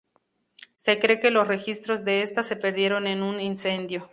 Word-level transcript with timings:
Se 0.73 0.97
cree 0.97 1.19
que 1.19 1.29
los 1.29 1.47
registros 1.47 2.03
de 2.03 2.23
esta 2.23 2.41
se 2.41 2.55
perdieron 2.55 3.05
en 3.05 3.21
un 3.21 3.39
incendio. 3.39 4.09